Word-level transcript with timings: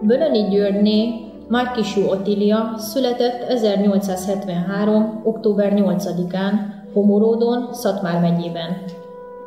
Bölöni 0.00 0.48
Györgyné 0.48 1.30
Márkisú 1.48 2.00
Otília 2.08 2.74
született 2.76 3.42
1873. 3.48 5.20
október 5.24 5.72
8-án 5.76 6.52
Homoródon, 6.92 7.68
Szatmár 7.72 8.20
megyében. 8.20 8.76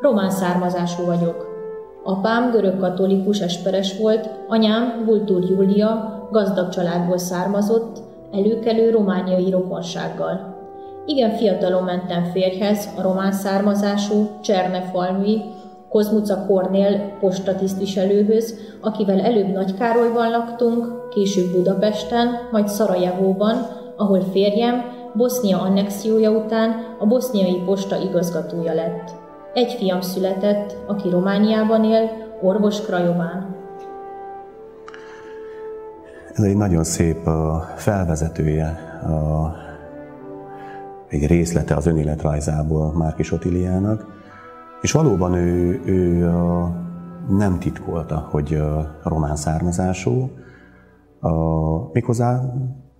Román 0.00 0.30
származású 0.30 1.04
vagyok. 1.04 1.48
Apám 2.04 2.50
görög-katolikus 2.50 3.40
esperes 3.40 3.98
volt, 3.98 4.30
anyám 4.48 5.02
Vultúr 5.06 5.44
Júlia 5.50 6.20
gazdag 6.30 6.68
családból 6.68 7.18
származott, 7.18 8.09
előkelő 8.32 8.90
romániai 8.90 9.50
rokonsággal. 9.50 10.58
Igen 11.06 11.30
fiatalon 11.30 11.82
mentem 11.82 12.24
férjhez, 12.24 12.88
a 12.96 13.02
román 13.02 13.32
származású 13.32 14.28
Csernefalvi, 14.40 15.42
Kozmuca 15.88 16.46
Kornél 16.46 17.16
postatisztviselőhöz, 17.20 18.54
akivel 18.80 19.20
előbb 19.20 19.52
Nagykárolyban 19.52 20.30
laktunk, 20.30 21.08
később 21.08 21.52
Budapesten, 21.52 22.28
majd 22.50 22.68
Szarajevóban, 22.68 23.66
ahol 23.96 24.20
férjem 24.20 24.98
Bosznia 25.14 25.60
annexiója 25.60 26.30
után 26.30 26.96
a 26.98 27.06
boszniai 27.06 27.62
posta 27.64 27.96
igazgatója 27.96 28.74
lett. 28.74 29.10
Egy 29.54 29.72
fiam 29.72 30.00
született, 30.00 30.76
aki 30.86 31.08
Romániában 31.08 31.84
él, 31.84 32.10
orvos 32.42 32.80
Krajován. 32.80 33.49
Ez 36.40 36.46
egy 36.46 36.56
nagyon 36.56 36.84
szép 36.84 37.28
felvezetője, 37.76 38.78
egy 41.08 41.26
részlete 41.26 41.74
az 41.74 41.86
önéletrajzából 41.86 42.92
Márkis 42.92 43.32
Otiliának. 43.32 44.06
És 44.80 44.92
valóban 44.92 45.34
ő, 45.34 45.80
ő 45.84 46.30
nem 47.28 47.58
titkolta, 47.58 48.28
hogy 48.30 48.62
román 49.02 49.36
származású, 49.36 50.30
méghozzá 51.92 52.54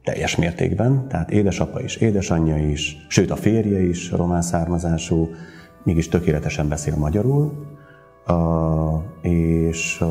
teljes 0.05 0.37
mértékben, 0.37 1.09
tehát 1.09 1.31
édesapa 1.31 1.81
is, 1.81 1.97
édesanyja 1.97 2.57
is, 2.57 3.07
sőt 3.09 3.31
a 3.31 3.37
férje 3.37 3.83
is 3.83 4.11
román 4.11 4.43
származású, 4.43 5.29
mégis 5.83 6.09
tökéletesen 6.09 6.69
beszél 6.69 6.97
magyarul, 6.97 7.53
és 9.23 10.05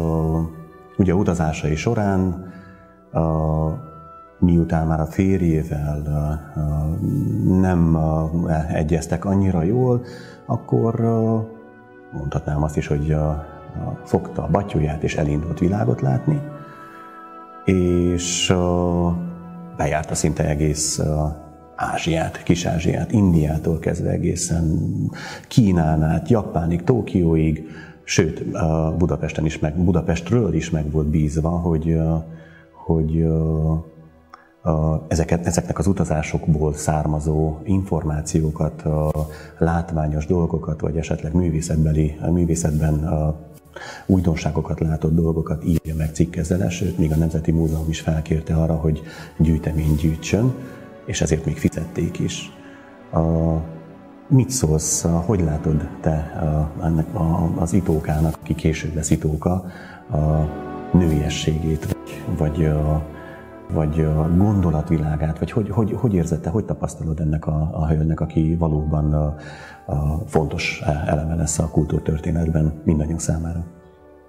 ugye 0.97 1.15
utazásai 1.15 1.75
során, 1.75 2.47
miután 4.39 4.87
már 4.87 4.99
a 4.99 5.05
férjével 5.05 6.01
nem 7.59 7.97
egyeztek 8.73 9.25
annyira 9.25 9.63
jól, 9.63 10.01
akkor 10.45 10.99
mondhatnám 12.11 12.63
azt 12.63 12.77
is, 12.77 12.87
hogy 12.87 13.11
a, 13.11 13.45
fogta 14.03 14.43
a 14.43 14.49
batyuját 14.51 15.03
és 15.03 15.15
elindult 15.15 15.59
világot 15.59 16.01
látni, 16.01 16.41
és 17.65 18.53
bejárta 19.77 20.15
szinte 20.15 20.47
egész 20.47 21.01
Ázsiát, 21.75 22.43
Kis-Ázsiát, 22.43 23.11
Indiától 23.11 23.79
kezdve 23.79 24.09
egészen 24.09 24.91
Kínán 25.47 26.03
át, 26.03 26.29
Japánig, 26.29 26.83
Tokióig, 26.83 27.67
sőt, 28.03 28.45
Budapesten 28.97 29.45
is 29.45 29.59
meg, 29.59 29.83
Budapestről 29.83 30.53
is 30.53 30.69
meg 30.69 30.91
volt 30.91 31.07
bízva, 31.07 31.49
hogy, 31.49 31.99
hogy 32.89 33.27
ezeket, 35.07 35.45
ezeknek 35.45 35.79
az 35.79 35.87
utazásokból 35.87 36.73
származó 36.73 37.57
információkat, 37.63 38.83
látványos 39.57 40.25
dolgokat, 40.25 40.81
vagy 40.81 40.97
esetleg 40.97 41.33
művészetbeli, 41.33 42.17
művészetben 42.31 43.09
újdonságokat 44.05 44.79
látott 44.79 45.15
dolgokat 45.15 45.63
írja 45.65 45.95
meg 45.95 46.09
cikkezele, 46.13 46.69
sőt, 46.69 46.97
még 46.97 47.11
a 47.11 47.15
Nemzeti 47.15 47.51
Múzeum 47.51 47.89
is 47.89 47.99
felkérte 47.99 48.55
arra, 48.55 48.75
hogy 48.75 49.01
gyűjtemény 49.37 49.95
gyűjtsön, 49.95 50.53
és 51.05 51.21
ezért 51.21 51.45
még 51.45 51.57
fizették 51.57 52.19
is. 52.19 52.51
Mit 54.27 54.49
szólsz, 54.49 55.05
hogy 55.25 55.41
látod 55.41 55.87
te 56.01 56.31
ennek 56.83 57.07
az 57.55 57.73
itókának, 57.73 58.37
aki 58.41 58.55
később 58.55 58.95
lesz 58.95 59.09
itóka, 59.09 59.65
nőiességét, 60.91 61.97
vagy, 62.37 62.37
vagy 62.37 62.71
vagy 63.73 63.99
a 63.99 64.29
gondolatvilágát, 64.37 65.39
vagy 65.39 65.51
hogy, 65.51 65.69
hogy, 65.69 65.91
hogy 65.91 66.13
érzed 66.13 66.39
te, 66.39 66.49
hogy 66.49 66.65
tapasztalod 66.65 67.19
ennek 67.19 67.47
a, 67.47 67.69
a 67.73 67.87
hölgynek, 67.87 68.19
aki 68.19 68.55
valóban 68.55 69.13
a, 69.13 69.35
a 69.85 70.23
fontos 70.25 70.81
eleme 71.05 71.35
lesz 71.35 71.59
a 71.59 71.69
kultúrtörténetben 71.69 72.73
mindannyiunk 72.83 73.19
számára? 73.19 73.65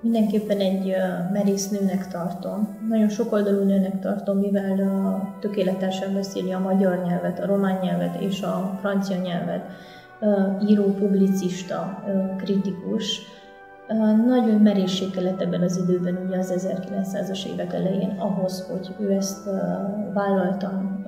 Mindenképpen 0.02 0.58
egy 0.58 0.94
merész 1.32 1.68
nőnek 1.68 2.08
tartom. 2.08 2.78
Nagyon 2.88 3.08
sokoldalú 3.08 3.64
nőnek 3.64 4.00
tartom, 4.00 4.38
mivel 4.38 4.76
tökéletesen 5.40 6.14
beszéli 6.14 6.52
a 6.52 6.58
magyar 6.58 7.02
nyelvet, 7.06 7.40
a 7.40 7.46
román 7.46 7.78
nyelvet 7.82 8.20
és 8.20 8.42
a 8.42 8.78
francia 8.80 9.16
nyelvet. 9.16 9.66
Író, 10.68 10.84
publicista, 10.84 12.04
kritikus 12.36 13.20
nagyon 14.26 14.60
merészség 14.60 15.10
kellett 15.10 15.40
ebben 15.40 15.62
az 15.62 15.76
időben, 15.76 16.22
ugye 16.26 16.38
az 16.38 16.54
1900-as 16.56 17.46
évek 17.52 17.72
elején 17.72 18.14
ahhoz, 18.18 18.68
hogy 18.70 18.94
ő 18.98 19.12
ezt 19.12 19.50
vállaltan 20.14 21.04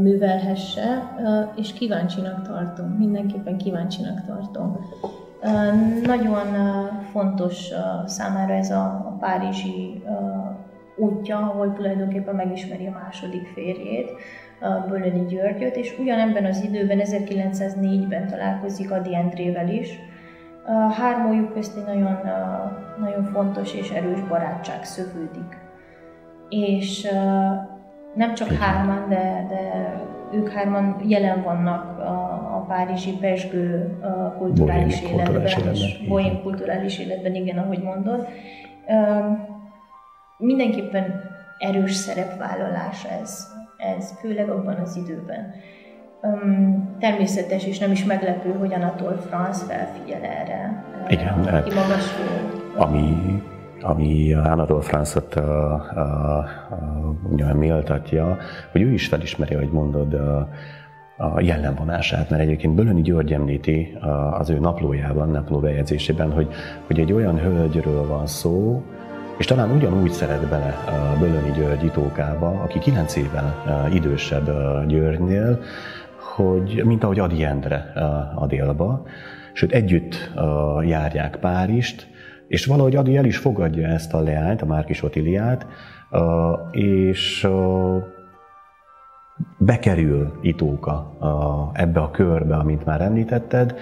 művelhesse, 0.00 1.14
és 1.56 1.72
kíváncsinak 1.72 2.42
tartom, 2.42 2.86
mindenképpen 2.86 3.56
kíváncsinak 3.56 4.24
tartom. 4.26 4.78
Nagyon 6.04 6.36
fontos 7.12 7.68
számára 8.04 8.54
ez 8.54 8.70
a 8.70 9.16
párizsi 9.20 10.02
útja, 10.96 11.38
ahol 11.38 11.72
tulajdonképpen 11.72 12.34
megismeri 12.34 12.86
a 12.86 12.98
második 13.04 13.46
férjét, 13.46 14.10
Bölöni 14.88 15.26
Györgyöt, 15.26 15.76
és 15.76 15.98
ugyanebben 15.98 16.44
az 16.44 16.62
időben, 16.62 17.00
1904-ben 17.02 18.26
találkozik 18.26 18.90
Adi 18.90 19.14
Endrével 19.14 19.68
is, 19.68 19.88
a 19.88 20.15
hármójuk 20.96 21.52
közt 21.52 21.76
egy 21.76 21.84
nagyon, 21.84 22.18
nagyon 23.00 23.24
fontos 23.24 23.74
és 23.74 23.90
erős 23.90 24.20
barátság 24.20 24.84
szövődik. 24.84 25.56
És 26.48 27.08
nem 28.14 28.34
csak 28.34 28.48
hárman, 28.52 29.08
de, 29.08 29.46
de 29.48 29.92
ők 30.32 30.48
hárman 30.48 30.96
jelen 31.06 31.42
vannak 31.42 31.98
a, 31.98 32.12
a 32.56 32.64
párizsi 32.68 33.16
pesgő 33.20 33.98
kulturális 34.38 35.00
Bohém 35.00 35.18
életben, 35.18 35.42
kulturális 35.42 35.84
és 35.84 36.08
bohém 36.08 36.42
kulturális 36.42 36.98
életben, 36.98 37.34
igen, 37.34 37.58
ahogy 37.58 37.82
mondod. 37.82 38.26
Mindenképpen 40.38 41.20
erős 41.58 41.94
szerepvállalás 41.94 43.04
ez, 43.04 43.46
ez 43.76 44.18
főleg 44.20 44.48
abban 44.48 44.74
az 44.74 44.96
időben. 44.96 45.54
Um, 46.22 46.96
természetes 47.00 47.64
és 47.64 47.78
nem 47.78 47.90
is 47.90 48.04
meglepő, 48.04 48.52
hogy 48.58 48.74
Anatol 48.74 49.16
France 49.16 49.64
felfigyel 49.64 50.22
erre. 50.22 50.84
Igen, 51.08 51.38
uh, 51.40 51.54
aki 51.54 51.74
magas 51.74 52.04
ami, 52.76 53.42
ami 53.80 54.32
Anatol 54.32 54.80
France-ot 54.80 55.34
uh, 55.36 55.44
uh, 55.94 57.40
uh, 57.40 57.52
méltatja, 57.52 58.38
hogy 58.72 58.82
ő 58.82 58.92
is 58.92 59.06
felismeri, 59.06 59.54
hogy 59.54 59.70
mondod, 59.70 60.14
uh, 60.14 60.48
a 61.16 61.40
jellemvonását, 61.40 62.30
mert 62.30 62.42
egyébként 62.42 62.74
Bölöni 62.74 63.02
György 63.02 63.32
említi 63.32 63.98
az 64.38 64.50
ő 64.50 64.58
naplójában, 64.58 65.28
naplóbejegyzésében, 65.28 66.32
hogy, 66.32 66.48
hogy 66.86 67.00
egy 67.00 67.12
olyan 67.12 67.38
hölgyről 67.38 68.06
van 68.06 68.26
szó, 68.26 68.82
és 69.36 69.46
talán 69.46 69.70
ugyanúgy 69.70 70.10
szeret 70.10 70.48
bele 70.48 70.74
Bölöni 71.18 71.50
György 71.50 71.84
itókába, 71.84 72.48
aki 72.62 72.78
kilenc 72.78 73.16
évvel 73.16 73.54
idősebb 73.92 74.46
Györgynél, 74.86 75.60
hogy, 76.36 76.82
mint 76.84 77.04
ahogy 77.04 77.18
Adi 77.18 77.44
Endre 77.44 77.92
a 78.34 78.46
délba, 78.46 79.06
sőt 79.52 79.72
együtt 79.72 80.32
járják 80.84 81.36
Párizst, 81.36 82.08
és 82.48 82.66
valahogy 82.66 82.96
Adi 82.96 83.16
el 83.16 83.24
is 83.24 83.36
fogadja 83.36 83.86
ezt 83.86 84.14
a 84.14 84.20
leányt, 84.20 84.62
a 84.62 84.66
Márkis 84.66 85.02
Otiliát, 85.02 85.66
és 86.70 87.48
bekerül 89.58 90.38
Itóka 90.42 91.16
ebbe 91.72 92.00
a 92.00 92.10
körbe, 92.10 92.56
amit 92.56 92.84
már 92.84 93.00
említetted, 93.00 93.74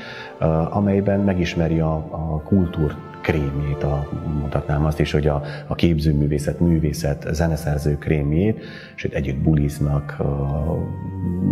amelyben 0.70 1.20
megismeri 1.20 1.80
a, 1.80 1.94
a 2.10 2.42
kultúr 2.42 2.94
krémjét, 3.24 3.82
a, 3.82 4.08
mondhatnám 4.38 4.84
azt 4.84 5.00
is, 5.00 5.12
hogy 5.12 5.26
a, 5.26 5.42
a 5.66 5.74
képzőművészet, 5.74 6.60
művészet, 6.60 7.26
zeneszerző 7.32 7.98
krémjét, 7.98 8.64
sőt 8.94 9.12
együtt 9.12 9.36
buliznak, 9.36 10.16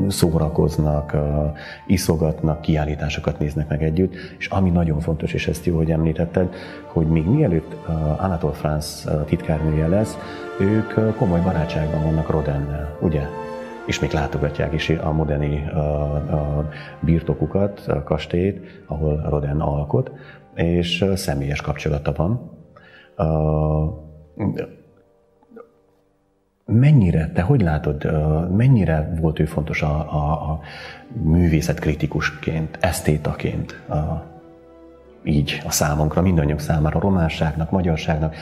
szórakoznak, 0.08 1.16
iszogatnak, 1.86 2.60
kiállításokat 2.60 3.38
néznek 3.38 3.68
meg 3.68 3.82
együtt, 3.82 4.14
és 4.38 4.46
ami 4.46 4.70
nagyon 4.70 5.00
fontos, 5.00 5.32
és 5.32 5.48
ezt 5.48 5.66
jó, 5.66 5.76
hogy 5.76 5.90
említetted, 5.90 6.54
hogy 6.86 7.06
még 7.06 7.24
mielőtt 7.24 7.76
Anatole 8.18 8.54
France 8.54 9.24
titkárnője 9.24 9.88
lesz, 9.88 10.16
ők 10.60 11.16
komoly 11.16 11.40
barátságban 11.40 12.02
vannak 12.02 12.30
Rodennel, 12.30 12.96
ugye? 13.00 13.26
és 13.86 14.00
még 14.00 14.10
látogatják 14.10 14.72
is 14.72 14.88
a 14.88 15.12
modeni 15.12 15.68
a, 15.68 16.14
a 16.14 16.68
birtokukat, 17.00 17.80
a 17.86 18.02
kastélyt, 18.02 18.82
ahol 18.86 19.26
Roden 19.28 19.60
alkot, 19.60 20.10
és 20.54 21.04
személyes 21.14 21.60
kapcsolata 21.60 22.12
van. 22.12 22.50
Mennyire, 26.64 27.30
te 27.34 27.42
hogy 27.42 27.60
látod, 27.60 28.06
mennyire 28.56 29.12
volt 29.20 29.38
ő 29.38 29.44
fontos 29.44 29.82
a, 29.82 30.12
a, 30.12 30.32
a 30.32 30.60
művészet 31.22 31.78
kritikusként, 31.78 32.78
esztétaként, 32.80 33.72
a, 33.88 34.24
így 35.24 35.62
a 35.66 35.70
számunkra, 35.70 36.22
mindannyiunk 36.22 36.60
számára, 36.60 37.00
románságnak, 37.00 37.70
magyarságnak, 37.70 38.34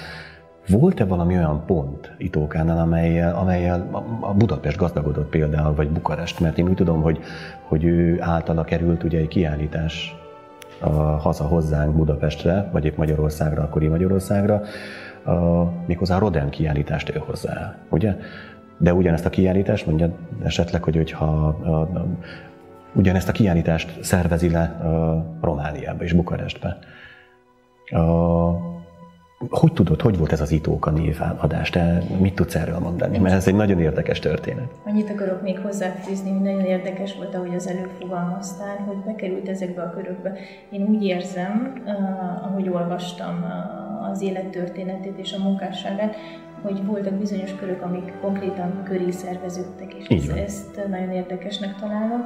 volt-e 0.68 1.04
valami 1.04 1.36
olyan 1.36 1.62
pont 1.66 2.14
Itókánál, 2.18 2.78
amelyel, 2.78 3.34
amelyel 3.34 3.88
a 4.20 4.34
Budapest 4.34 4.76
gazdagodott 4.76 5.28
például, 5.28 5.74
vagy 5.74 5.88
Bukarest? 5.88 6.40
Mert 6.40 6.58
én 6.58 6.68
úgy 6.68 6.74
tudom, 6.74 7.02
hogy, 7.02 7.20
hogy 7.68 7.84
ő 7.84 8.16
általa 8.20 8.64
került 8.64 9.02
ugye 9.02 9.18
egy 9.18 9.28
kiállítás 9.28 10.19
a, 10.80 10.88
haza 10.90 11.44
hozzánk 11.44 11.94
Budapestre, 11.94 12.68
vagy 12.72 12.84
épp 12.84 12.96
Magyarországra, 12.96 13.62
akkori 13.62 13.88
Magyarországra, 13.88 14.62
a, 15.24 15.32
méghozzá 15.86 16.16
a 16.16 16.18
Roden 16.18 16.50
kiállítást 16.50 17.14
ő 17.14 17.22
hozzá, 17.26 17.74
ugye? 17.88 18.16
De 18.78 18.94
ugyanezt 18.94 19.26
a 19.26 19.30
kiállítást 19.30 19.86
mondja 19.86 20.10
esetleg, 20.42 20.82
hogy 20.82 20.96
hogyha 20.96 21.24
a, 21.24 21.70
a, 21.70 22.06
ugyanezt 22.92 23.28
a 23.28 23.32
kiállítást 23.32 24.04
szervezi 24.04 24.50
le 24.50 24.62
a 24.62 25.24
Romániába 25.40 26.04
és 26.04 26.12
Bukarestbe. 26.12 26.78
A, 27.90 27.98
hogy 29.50 29.72
tudod, 29.72 30.00
hogy 30.00 30.18
volt 30.18 30.32
ez 30.32 30.40
az 30.40 30.50
Itóka 30.50 30.90
névadás? 30.90 31.70
Te 31.70 32.02
mit 32.20 32.34
tudsz 32.34 32.54
erről 32.54 32.78
mondani? 32.78 33.18
Mert 33.18 33.34
ez 33.34 33.46
egy 33.46 33.54
nagyon 33.54 33.80
érdekes 33.80 34.18
történet. 34.18 34.68
Annyit 34.84 35.10
akarok 35.10 35.42
még 35.42 35.58
hozzáfűzni, 35.58 36.30
hogy 36.30 36.40
nagyon 36.40 36.64
érdekes 36.64 37.14
volt, 37.16 37.34
ahogy 37.34 37.54
az 37.54 37.68
előfogalmaztál, 37.68 38.76
hogy 38.76 38.96
bekerült 38.96 39.48
ezekbe 39.48 39.82
a 39.82 39.90
körökbe. 39.90 40.32
Én 40.70 40.82
úgy 40.82 41.04
érzem, 41.04 41.82
uh, 41.84 42.44
ahogy 42.44 42.68
olvastam 42.68 43.38
uh, 43.42 44.10
az 44.10 44.22
élettörténetét 44.22 45.18
és 45.18 45.32
a 45.32 45.42
munkásságát, 45.42 46.16
hogy 46.62 46.84
voltak 46.84 47.14
bizonyos 47.14 47.54
körök, 47.54 47.82
amik 47.82 48.12
konkrétan 48.20 48.82
köré 48.84 49.10
szerveződtek, 49.10 49.94
és 49.94 50.06
ezt, 50.06 50.30
ezt 50.36 50.88
nagyon 50.88 51.10
érdekesnek 51.10 51.74
találom. 51.80 52.24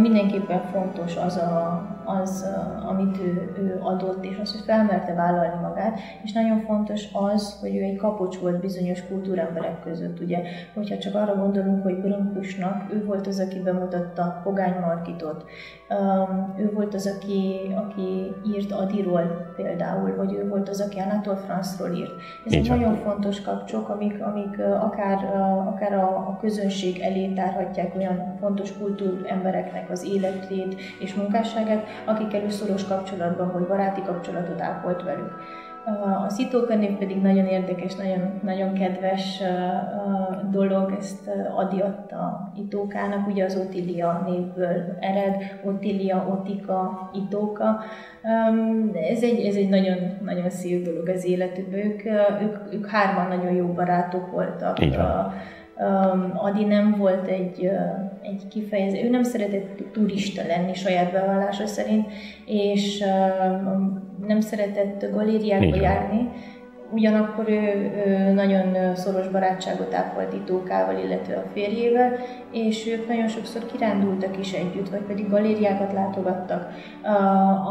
Mindenképpen 0.00 0.62
fontos 0.72 1.16
az, 1.16 1.36
a, 1.36 1.82
az 2.04 2.46
amit 2.88 3.18
ő, 3.18 3.54
ő 3.58 3.78
adott, 3.82 4.24
és 4.24 4.38
az, 4.42 4.52
hogy 4.52 4.64
felmerte 4.64 5.14
vállalni 5.14 5.60
magát, 5.62 5.98
és 6.22 6.32
nagyon 6.32 6.60
fontos 6.60 7.08
az, 7.12 7.58
hogy 7.60 7.76
ő 7.76 7.82
egy 7.82 7.96
kapocs 7.96 8.38
volt 8.38 8.60
bizonyos 8.60 9.06
kultúremberek 9.06 9.82
között, 9.82 10.20
ugye, 10.20 10.42
hogyha 10.74 10.98
csak 10.98 11.14
arra 11.14 11.34
gondolunk, 11.34 11.82
hogy 11.82 12.00
Brunkusnak, 12.00 12.92
ő 12.92 13.04
volt 13.04 13.26
az, 13.26 13.40
aki 13.40 13.58
bemutatta 13.58 14.40
Pogány 14.42 14.80
Markitot, 14.80 15.44
ő 16.56 16.72
volt 16.72 16.94
az, 16.94 17.16
aki, 17.16 17.72
aki 17.74 18.32
írt 18.54 18.72
Adiról 18.72 19.52
például, 19.56 20.16
vagy 20.16 20.32
ő 20.32 20.48
volt 20.48 20.68
az, 20.68 20.80
aki 20.80 20.98
Anatol 20.98 21.36
Franzról 21.36 21.90
írt. 21.96 22.12
Ez 22.44 22.66
nagyon 22.66 22.94
fontos 22.94 23.42
kap 23.42 23.64
kapcsok, 23.64 23.88
amik, 23.88 24.22
amik 24.22 24.58
akár, 24.60 25.24
akár 25.66 25.92
a, 25.92 26.16
a 26.16 26.38
közönség 26.40 27.00
elé 27.00 27.32
tárhatják 27.32 27.94
olyan 27.96 28.36
fontos 28.40 28.78
kultúrembereknek 28.78 29.90
az 29.90 30.04
életét 30.04 30.80
és 31.00 31.14
munkásságát, 31.14 31.86
akikkel 32.04 32.42
ő 32.42 32.48
szoros 32.48 32.84
kapcsolatban 32.86 33.52
vagy 33.52 33.66
baráti 33.66 34.02
kapcsolatot 34.02 34.60
ápolt 34.60 35.02
velük. 35.02 35.32
A 36.24 36.28
Szitóka 36.28 36.74
név 36.74 36.96
pedig 36.96 37.22
nagyon 37.22 37.46
érdekes, 37.46 37.94
nagyon, 37.94 38.40
nagyon 38.42 38.72
kedves 38.72 39.42
dolog, 40.50 40.94
ezt 40.98 41.30
Adi 41.56 41.80
adta 41.80 42.52
Itókának, 42.56 43.26
ugye 43.26 43.44
az 43.44 43.56
Otilia 43.56 44.22
névből 44.26 44.96
ered, 45.00 45.60
Otilia, 45.64 46.26
Otika, 46.28 47.10
Itóka. 47.12 47.80
Ez 49.10 49.22
egy, 49.22 49.46
ez 49.46 49.54
egy 49.54 49.68
nagyon, 49.68 49.98
nagyon 50.24 50.50
szép 50.50 50.84
dolog 50.84 51.08
az 51.08 51.24
életükben. 51.24 51.80
Ők, 51.80 52.04
ők, 52.42 52.72
ők 52.72 52.86
hárman 52.86 53.38
nagyon 53.38 53.52
jó 53.52 53.66
barátok 53.66 54.30
voltak. 54.30 54.80
Így 54.80 54.96
van. 54.96 55.32
Adi 56.34 56.64
nem 56.64 56.94
volt 56.98 57.26
egy, 57.26 57.70
egy 58.24 58.48
kifejező, 58.48 59.02
ő 59.04 59.10
nem 59.10 59.22
szeretett 59.22 59.82
turista 59.92 60.46
lenni 60.46 60.74
saját 60.74 61.12
bevallása 61.12 61.66
szerint, 61.66 62.06
és 62.46 63.04
nem 64.26 64.40
szeretett 64.40 65.10
galériákba 65.12 65.76
járni, 65.76 66.28
ugyanakkor 66.94 67.48
ő, 67.48 67.92
ő 68.06 68.32
nagyon 68.32 68.94
szoros 68.94 69.28
barátságot 69.28 69.94
ápolt 69.94 70.32
Itókával, 70.32 70.98
illetve 70.98 71.34
a 71.34 71.48
férjével, 71.52 72.12
és 72.50 72.86
ők 72.86 73.08
nagyon 73.08 73.28
sokszor 73.28 73.66
kirándultak 73.66 74.38
is 74.38 74.52
együtt, 74.52 74.88
vagy 74.88 75.00
pedig 75.00 75.30
galériákat 75.30 75.92
látogattak. 75.92 76.68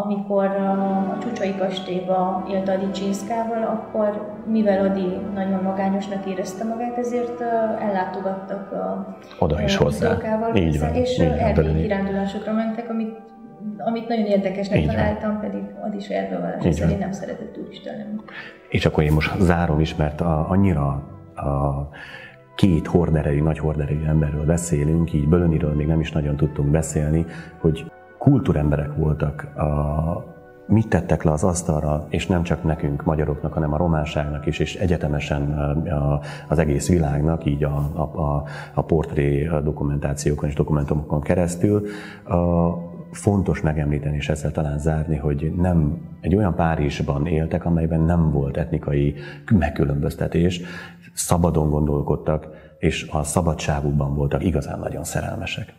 Amikor 0.04 0.46
a 0.46 1.18
Csucsai 1.22 1.56
kastélyba 1.58 2.48
élt 2.52 2.70
Adi 2.70 2.92
Csinszkával, 2.92 3.64
akkor 3.64 4.42
mivel 4.46 4.86
Adi 4.86 5.18
nagyon 5.34 5.64
magányosnak 5.64 6.26
érezte 6.26 6.64
magát, 6.64 6.98
ezért 6.98 7.42
ellátogattak 7.82 8.72
a 8.72 9.18
Oda 9.40 9.62
is 9.62 9.76
hozzá. 9.76 10.18
Így 10.54 10.80
van, 10.80 10.94
és 10.94 11.18
erdélyi 11.20 11.82
kirándulásokra 11.82 12.54
mentek, 12.54 12.90
amit 12.90 13.18
amit 13.78 14.08
nagyon 14.08 14.26
érdekesnek 14.26 14.80
Így 14.80 14.88
találtam, 14.88 15.32
van. 15.32 15.40
pedig 15.40 15.62
ad 15.84 15.96
is 15.96 16.08
elbevallás, 16.08 16.76
szerint 16.76 17.00
nem 17.00 17.12
szeretett 17.12 17.54
turista 17.54 17.92
lenni. 17.92 18.16
És 18.70 18.86
akkor 18.86 19.04
én 19.04 19.12
most 19.12 19.40
zárom 19.40 19.80
is, 19.80 19.96
mert 19.96 20.22
a, 20.22 20.50
annyira 20.50 20.88
a 21.36 21.90
két 22.56 22.88
horderejű, 22.88 23.42
nagy 23.42 23.60
horderejű 23.60 24.04
emberről 24.06 24.46
beszélünk, 24.46 25.14
így 25.14 25.28
Bölöniről 25.28 25.74
még 25.74 25.88
nem 25.88 26.00
is 26.00 26.12
nagyon 26.12 26.36
tudtunk 26.36 26.70
beszélni, 26.70 27.26
hogy 27.60 27.92
kultúremberek 28.18 28.96
voltak, 28.96 29.42
a, 29.56 30.32
mit 30.68 30.88
tettek 30.88 31.24
le 31.24 31.32
az 31.32 31.44
asztalra, 31.44 32.06
és 32.10 32.28
nem 32.28 32.44
csak 32.44 32.64
nekünk, 32.64 33.04
magyaroknak, 33.04 33.54
hanem 33.54 33.74
a 33.74 33.78
románságnak 33.78 34.46
is, 34.46 34.60
és 34.60 34.76
egyetemesen 34.76 35.58
az 36.48 36.60
egész 36.60 36.90
világnak, 36.90 37.46
így 37.46 37.64
a, 37.64 37.92
a, 37.94 38.02
a, 38.02 38.44
a 38.74 38.82
portré 38.82 39.50
dokumentációkon 39.64 40.50
és 40.50 40.56
dokumentumokon 40.56 41.22
keresztül, 41.22 41.86
a, 42.24 42.36
fontos 43.14 43.62
megemlíteni, 43.62 44.16
és 44.16 44.30
ezzel 44.30 44.52
talán 44.52 44.80
zárni, 44.80 45.16
hogy 45.16 45.54
nem 45.58 45.98
egy 46.22 46.36
olyan 46.36 46.56
Párizsban 46.56 47.28
éltek, 47.28 47.66
amelyben 47.66 48.02
nem 48.02 48.32
volt 48.32 48.58
etnikai 48.58 49.16
megkülönböztetés, 49.52 50.62
szabadon 51.14 51.70
gondolkodtak, 51.70 52.48
és 52.80 53.08
a 53.12 53.24
szabadságukban 53.24 54.16
voltak 54.16 54.44
igazán 54.44 54.80
nagyon 54.80 55.04
szerelmesek. 55.04 55.74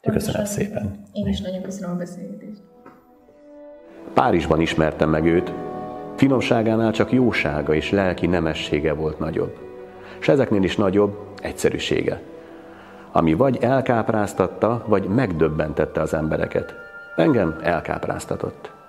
Köszönöm 0.00 0.44
szépen. 0.44 1.04
Én 1.12 1.26
is 1.26 1.40
nagyon 1.40 1.62
köszönöm 1.62 1.90
a 1.90 1.98
beszélgetést. 1.98 2.62
Párizsban 4.14 4.60
ismertem 4.60 5.10
meg 5.10 5.24
őt, 5.24 5.52
finomságánál 6.16 6.92
csak 6.92 7.12
jósága 7.12 7.74
és 7.74 7.90
lelki 7.90 8.26
nemessége 8.26 8.92
volt 8.92 9.18
nagyobb. 9.18 9.56
És 10.20 10.28
ezeknél 10.28 10.62
is 10.62 10.76
nagyobb 10.76 11.18
egyszerűsége 11.42 12.20
ami 13.12 13.34
vagy 13.34 13.56
elkápráztatta, 13.60 14.84
vagy 14.86 15.04
megdöbbentette 15.04 16.00
az 16.00 16.14
embereket. 16.14 16.74
Engem 17.16 17.56
elkápráztatott. 17.62 18.79